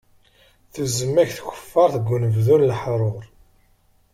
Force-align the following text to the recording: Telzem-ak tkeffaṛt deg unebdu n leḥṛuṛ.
Telzem-ak 0.73 1.29
tkeffaṛt 1.37 1.95
deg 1.97 2.07
unebdu 2.15 2.55
n 2.57 2.67
leḥṛuṛ. 2.69 3.23